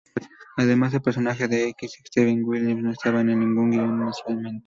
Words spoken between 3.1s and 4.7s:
en el guion inicialmente.